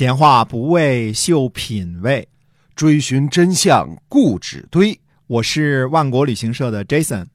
[0.00, 2.26] 闲话不为秀品味，
[2.74, 4.98] 追寻真相固执堆。
[5.26, 7.26] 我是万国旅行社的 Jason，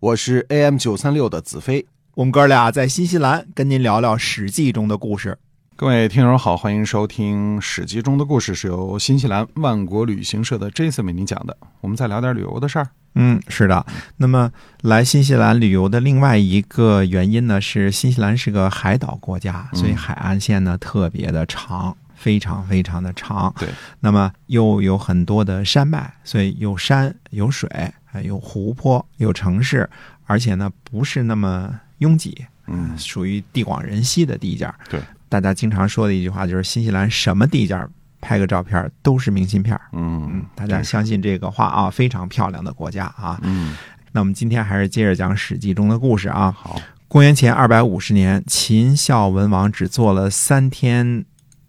[0.00, 1.84] 我是 AM 九三六的子飞。
[2.14, 5.36] 我们哥俩在新西兰跟您聊聊《史记》中的故事。
[5.76, 11.54] 各位听友好，欢迎收听《史记》中的故事，是由新西兰万国旅行社的 Jason 为您讲的。
[11.82, 12.88] 我们再聊点旅游的事儿。
[13.16, 13.84] 嗯，是的。
[14.16, 14.50] 那么
[14.80, 23.52] 来新西兰旅游的另外一个原因呢，是新西兰是个海岛国家，所以海岸线呢特别的长，非常非常的长。
[23.58, 23.68] 对。
[24.00, 27.68] 那么又有很多的山脉，所以有山有水，
[28.02, 29.86] 还有湖泊，有城市，
[30.24, 34.74] 而且呢不是那么拥挤，嗯，属于地广人稀的地界儿。
[34.88, 34.98] 对。
[35.28, 37.90] 大家经常说的一句话就是：新西兰什么地界儿
[38.22, 39.82] 拍个照片都是明信片儿。
[39.92, 43.38] 嗯，大家相信这个话啊，非常漂亮的国家啊。
[43.42, 43.76] 嗯，
[44.12, 46.50] 那我们今天还是接着讲《史记》中的故事啊。
[46.52, 51.24] 好，公元前二百五十年，秦孝文王只做了三天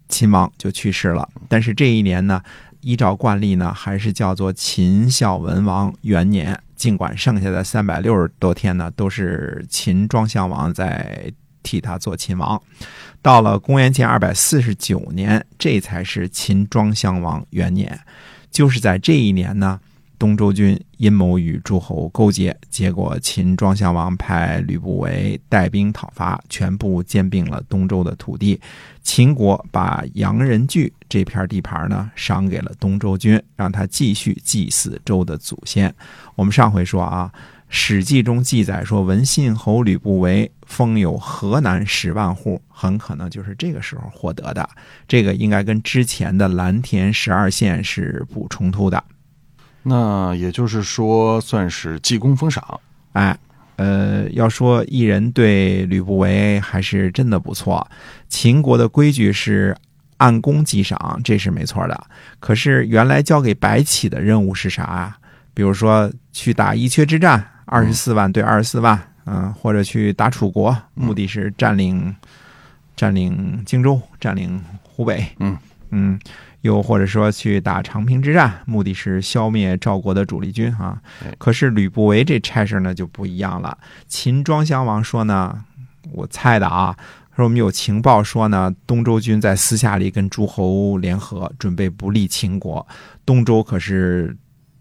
[0.08, 1.28] 秦王就去世了。
[1.48, 2.42] 但是这一年呢，
[2.80, 6.58] 依照惯例呢，还是叫做秦孝文王元年。
[6.76, 12.60] 尽管剩下的三百六十多天呢，都是秦庄襄王在替他做秦王。
[13.22, 17.98] 到了公元前二百四十九年，这才是秦庄襄王元年。
[18.50, 19.80] 就是在这一年呢，
[20.18, 28.60] 东周军阴谋与诸侯勾结，结果秦庄襄王派吕不韦带兵讨伐，全部兼并了东周的土地。
[29.02, 35.94] 秦国把阳人聚这片地盘呢赏给了东周军，让他继续祭祀周的祖先。
[36.34, 37.30] 我们上回说啊。
[37.68, 44.70] 《史记》中记载说，文信侯吕不韦封有河南十万户，很可能就是这个时候获得的。
[45.08, 49.02] 这个应该跟之前的蓝田十二县是不冲突的。
[49.88, 52.80] 那也就是说，算是记功封赏。
[53.12, 53.38] 哎，
[53.76, 57.86] 呃，要说一人对吕不韦还是真的不错。
[58.28, 59.76] 秦国的规矩是
[60.16, 62.06] 按功记赏，这是没错的。
[62.40, 65.16] 可是原来交给白起的任务是啥啊？
[65.54, 67.52] 比如说去打伊阙之战。
[67.68, 72.14] 二十四万对二十四万，嗯，或者去打楚国，目的是占领
[72.94, 75.58] 占领荆州，占领湖北，嗯
[75.90, 76.16] 嗯，
[76.66, 81.00] 又或者说去打长平之战，目的是消灭赵国的主力军啊。
[81.38, 83.78] 可是吕不韦这差事呢就不一样了。
[84.06, 85.64] 秦庄襄王说呢，
[86.12, 86.94] 我猜的啊，
[87.34, 92.86] 说我们有情报说呢，东周军在私下里跟诸侯联合，准备不利秦国。
[93.24, 94.36] 东周可是。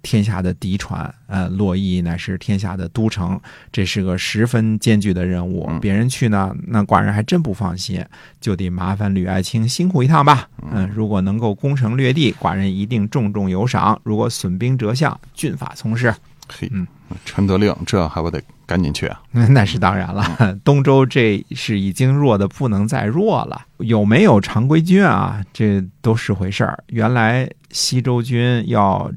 [0.05, 5.67] 天下的嫡传，呃，洛邑乃是天下的都城，这是个十分艰巨的任务。
[5.81, 8.05] 别人去呢，那寡人还真不放心，
[8.39, 10.47] 就得麻烦吕爱卿辛苦一趟吧。
[10.71, 16.13] 嗯，如果能够攻城略地，寡人一定重重有赏；如果损兵折将，军法从事。
[16.47, 16.85] 嘿，嗯，
[17.25, 19.19] 陈德令，这还不得赶紧去啊？
[19.33, 23.65] 那是当然了，东周这是已经弱的不能再弱了。
[23.79, 25.43] 有没有常规军啊？
[25.51, 26.83] 这都是回事儿。
[26.89, 29.11] 原来西周军要。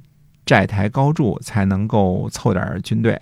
[0.48, 3.20] 债台高筑才能够凑点军队，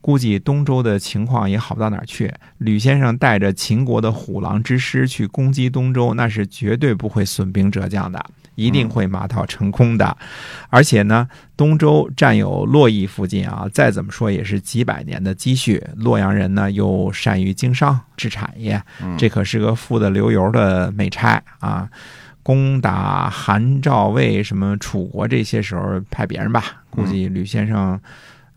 [0.00, 2.32] 估计东周的情况也好不到哪儿去。
[2.58, 8.24] 吕先生带着秦国的虎狼之师去攻击东周，那是绝对不会损兵折将的，
[8.54, 10.16] 一定会马到成功的。
[10.68, 15.84] 而且呢，东周占有洛邑附近啊，再怎么说也是几百年的积蓄。
[15.96, 18.80] 洛阳人呢又善于经商制产业，
[19.18, 21.88] 这可是个富得流油的美差啊。
[22.48, 28.00] 攻打韩赵魏什么楚国这些时候派别人吧，估计吕先生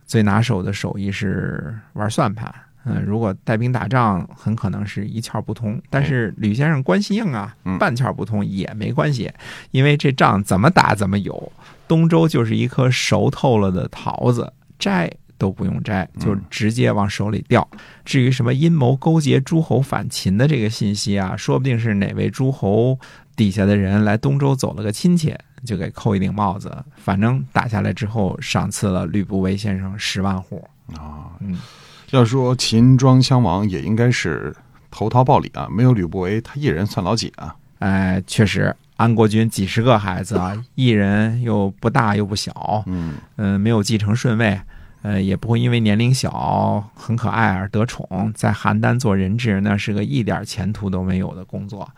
[0.05, 2.49] 最拿手的手艺是玩算盘。
[2.85, 5.77] 嗯，如果带兵打仗，很可能是一窍不通。
[5.89, 9.29] 但是吕先生关系硬啊，半窍不通也没关系，
[9.71, 11.51] 因为这仗怎么打怎么有。
[11.85, 17.67] 东周就是一颗熟透了的桃子，摘都不用摘，就直接往手里掉。
[18.05, 22.97] 至于什么阴谋勾结诸侯反秦的这个信息啊，说不定是哪位诸侯。
[23.35, 26.75] 底下的人来东周走了个亲戚，就给扣一顶帽子。
[26.95, 31.31] 反正打下来之后，赏赐了吕不韦先生十万户啊。
[31.39, 31.57] 嗯，
[32.11, 34.55] 要说秦庄襄王也应该是
[34.89, 37.55] 投桃报李啊，没有吕不韦，他一人算老几啊？
[37.79, 44.61] 哎，确实，安国君几十个孩子啊， 一人又不大又不小，嗯嗯，没有继承顺位，
[45.01, 51.89] 呃，也不会因为年龄小很可爱而得宠，在邯郸做人质，那是个一点前途都没有的工作。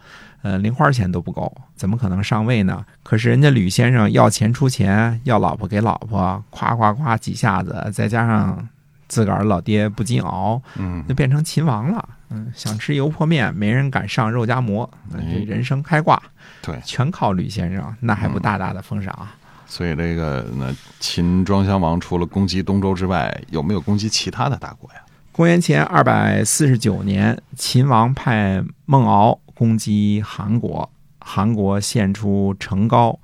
[0.44, 2.86] 呃，零花钱都不够，怎么可能上位呢？
[3.02, 8.68] 可是人家吕先生要钱出钱，要老婆给老婆，夸夸夸几下子，再加上
[9.08, 12.10] 自个儿老爹不禁熬，嗯，就变成秦王了。
[12.30, 16.22] 嗯，想吃油泼面，没人敢上肉夹馍，这人生开挂，
[16.62, 19.18] 对，全靠吕先生，那还不大大的封赏？
[19.66, 25.00] 所以这个那秦庄襄王除了攻击东周之外，有没有攻击其他的大国呀？
[25.32, 29.40] 公元前二百四十九年，秦王派孟敖。
[29.54, 30.90] 攻击韩国，
[31.20, 33.18] 韩国献出成皋、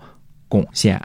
[0.47, 1.01] 巩县。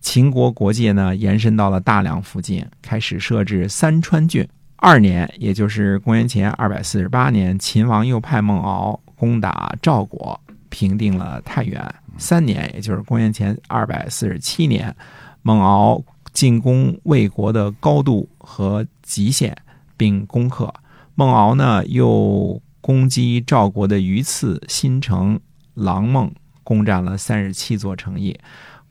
[0.00, 4.48] 秦国国界呢，延伸到了大梁附近，开始设置三川郡。
[4.76, 10.40] 二年，也就是公元前二百四十八年，秦王又派孟敖攻打赵国，
[10.70, 11.94] 平定了太原。
[12.16, 14.94] 三年，也就是公元前二百四十七年，
[15.42, 16.02] 孟敖
[16.32, 19.54] 进攻魏国的高度和极限，
[19.98, 20.72] 并攻克。
[21.14, 25.38] 孟敖呢，又攻击赵国的榆次、新城、
[25.74, 26.32] 狼孟，
[26.62, 28.38] 攻占了三十七座城邑。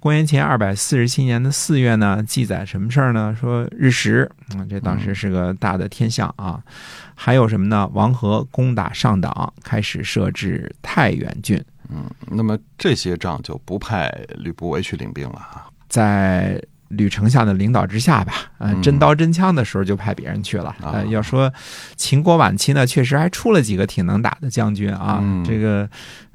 [0.01, 3.36] 公元前二百四十七年的四月呢，记载什么事儿呢？
[3.38, 6.63] 说日食，嗯，这当时是个大的天象啊。
[7.15, 7.86] 还有什么呢？
[7.94, 11.62] 王和攻打上党，开始设置太原郡。
[11.89, 15.68] 嗯，那么这些仗就不派吕不韦去领兵了啊。
[15.89, 20.75] 在吕丞相的领导之下吧，呃，真刀真枪的时候就派别人去了。
[20.81, 21.51] 呃，要说
[21.95, 25.24] 秦国晚期呢，确实还出了几个挺能打的将军啊。
[25.45, 25.89] 这个。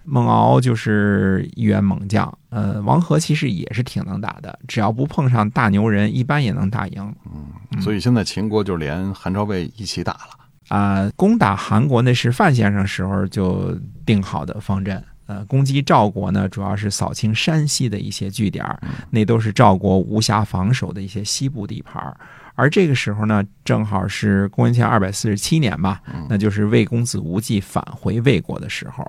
[0.07, 7.15] 孟敖就是一员猛将，呃，王和其实也是挺能打的，只要不碰上大牛人，一般也能打赢。
[7.35, 10.29] 嗯，所以现在秦国就连韩赵魏一起打了
[10.69, 11.11] 啊！
[11.17, 13.75] 攻打韩国那是范先生时候就
[14.05, 18.65] 定好的方针，呃，攻击赵国呢，主要是扫清山西的一些据点，
[19.11, 22.15] 那都是赵国无暇防守的一些西部地盘。
[22.57, 29.05] 而这个时候呢，正好是公元前二百四十七年吧，那就是魏公子无忌返回魏国的时候。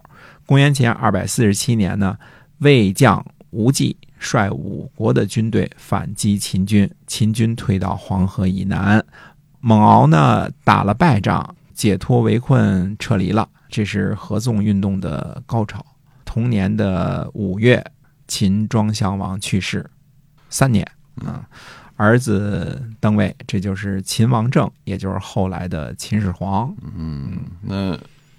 [0.46, 2.18] 公元前二百四十七年呢，
[2.60, 9.06] 魏将无忌率五国的军队反击秦军，秦军退到黄河以南。
[9.60, 13.48] 蒙敖呢打了败仗，解脱围困，撤离了。
[13.70, 15.86] 这是合纵运动的高潮。
[16.36, 17.82] 同年的五月，
[18.28, 19.90] 秦庄襄王去世，
[20.50, 20.86] 三年
[21.26, 21.48] 啊，
[21.96, 26.76] 儿子登位，这就是秦王政，也就是后来的秦始皇。
[26.98, 27.98] 嗯，那。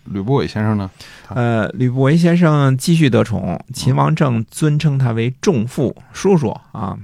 [0.09, 0.89] 吕不韦先生呢？
[1.31, 6.97] 呃，吕不韦先生继续得宠，秦王政尊称他为仲父叔叔啊，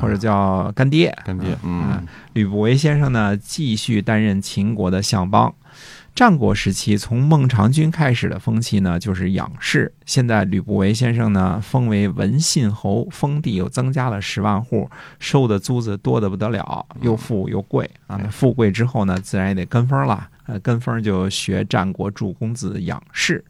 [0.00, 1.12] 或者叫干爹。
[1.24, 5.52] 干爹，嗯，吕不韦先生呢，继续担任秦国的相邦。
[6.14, 9.92] 战国时期，从孟尝君开始的风气呢，就是养士。
[10.06, 14.88] 现在吕不韦先生呢，封为文信侯，封地又增加了十万户，
[15.18, 18.16] 收的租子多得不得了，又富又贵啊。
[18.30, 20.28] 富贵之后呢，自然也得跟风了。
[20.46, 23.42] 呃，跟风就学战国诸公子养士。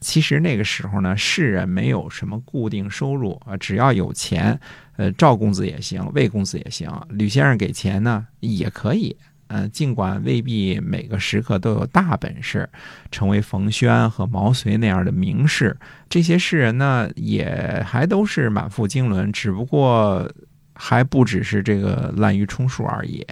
[0.00, 4.58] 其实那个时候呢，士人没有什么固定收入啊，只要有钱，
[4.96, 9.16] 呃，赵公子也行，魏公子也行，吕先生给钱呢也可以。
[9.48, 12.68] 嗯，尽管未必每个时刻都有大本事，
[13.10, 15.76] 成为冯轩和毛遂那样的名士，
[16.08, 20.28] 这些士人呢，也还都是满腹经纶，只不过
[20.74, 23.24] 还不只是这个滥竽充数而已。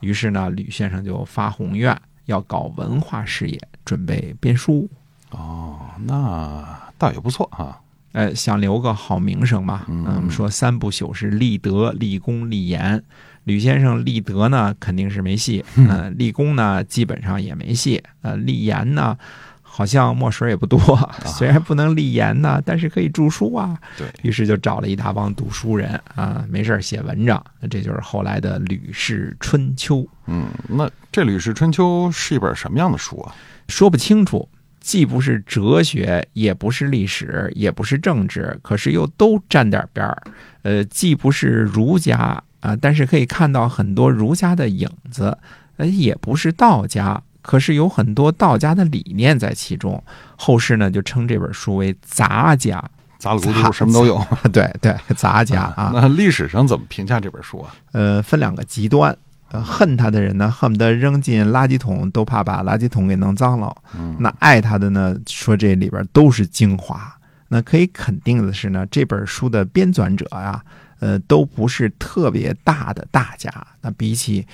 [0.00, 4.88] 于是呢，吕先生就发宏愿，要搞文化事业，准备编书。
[5.30, 7.80] 哦，那倒也不错啊。
[8.12, 9.84] 呃，想留个好名声嘛。
[9.88, 13.02] 嗯，说三不朽是立德、立功、立言。
[13.46, 18.02] 吕先生立德呢，肯定是没戏；嗯，立功呢，基本上也没戏。
[18.22, 19.16] 呃，立言呢，
[19.62, 20.78] 好像墨水也不多。
[21.24, 23.78] 虽然不能立言呢，但是可以著书啊。
[23.96, 27.40] 对于是就找了一大帮读书人啊，没事写文章。
[27.70, 29.98] 这就是后来的《吕氏春秋》。
[30.26, 33.32] 嗯，那这《吕氏春秋》是一本什么样的书啊？
[33.68, 34.48] 说不清楚，
[34.80, 40.20] 既不是哲学，也不是历史，也不是政治，可是又都沾点边儿。
[40.62, 42.42] 呃，既不是儒家。
[42.66, 45.38] 啊，但是可以看到很多儒家的影子，
[45.76, 50.02] 呃，也不是道家，可是有很多道家的理念在其中。
[50.36, 52.82] 后世呢就称这本书为杂家，
[53.18, 54.20] 杂了咕什么都有。
[54.52, 55.92] 对对，杂家啊。
[55.94, 57.72] 那历史上怎么评价这本书啊？
[57.92, 59.16] 呃，分两个极端，
[59.50, 63.72] 恨他的人呢，恨不得扔进垃圾桶，都怕把垃圾桶给弄脏了。
[64.18, 67.16] 那爱他的呢，说这里边都是精华。
[67.48, 70.60] 那可以肯定的是呢，这本书的编纂者呀。
[70.98, 73.50] 呃，都不是特别大的大家。
[73.80, 74.46] 那比起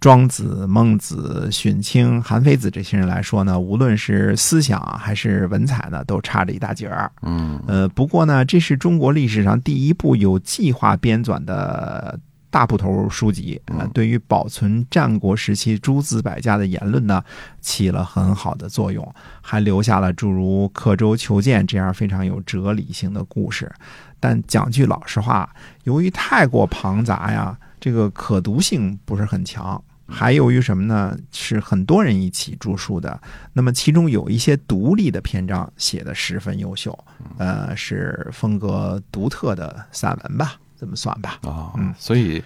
[0.00, 7.10] 庄子、孟子、荀卿、韩非子这些人来说呢，无论是思想还是文采呢，都差着一大截儿。
[7.22, 12.16] 嗯，呃，不过呢，这是中国历史上第一部有计划编纂的
[12.50, 13.60] 大部头书籍。
[13.66, 17.22] 呃，对于保存战国时期诸子百家的言论呢，
[17.60, 23.70] 起了很好的作用，还留下了诸如刻舟求剑这样非常有哲理性的故事。
[24.20, 25.48] 但讲句老实话，
[25.84, 29.82] 由于太过庞杂呀，这个可读性不是很强。
[30.10, 31.14] 还由于什么呢？
[31.30, 33.20] 是很多人一起著述的，
[33.52, 36.98] 那么其中有一些独立的篇章写的十分优秀，
[37.36, 41.38] 呃，是风格独特的散文吧，这么算吧。
[41.42, 42.42] 啊，嗯，所以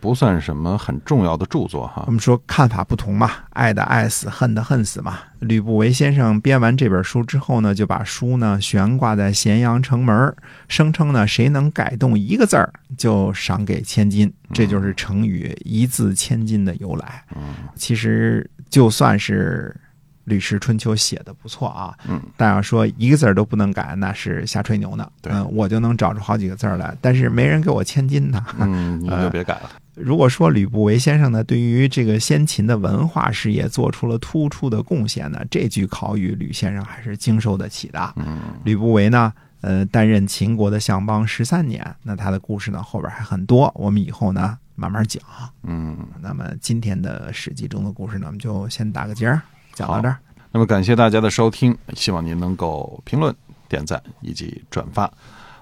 [0.00, 2.10] 不算什么很重要的著作哈我。
[2.10, 5.18] 们说看法不同嘛，爱的爱死，恨的恨死嘛。
[5.40, 10.34] 吕不韦先生编完这本书之后呢，就把书呢悬挂在咸阳城门，
[10.68, 14.32] 声称呢谁能改动一个字儿，就赏给千金。
[14.52, 17.22] 这就是成语“一字千金”的由来。
[17.36, 19.74] 嗯其实就算是
[20.30, 25.10] 《吕氏春秋》写的不错啊，嗯，但要说一个字儿都不能改，那是瞎吹牛呢。
[25.20, 28.42] 对嗯，我就能找出好几个字儿来，但是没人给我千金呢。
[28.58, 29.70] 嗯，你就别改了。
[29.94, 38.14] 如果说吕不韦先生呢，对于这个先秦的文化事业做出了突出的贡献呢，这句考语吕先生还是经受得起的。
[38.16, 45.22] 嗯，吕不韦呢，呃，担任秦国的相邦十三年，那他的故事呢后边还很多，我们以后呢慢慢讲。
[45.64, 49.42] 嗯，那么今天的《史记》中的故事呢，我们就先打个结儿，
[49.80, 50.18] 讲到这儿。
[50.52, 53.34] 那么感谢大家的收听，希望您能够评论、
[53.66, 55.10] 点赞以及转发。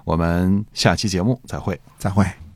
[0.03, 1.79] 我们下期节目再会。
[1.97, 2.48] 再会。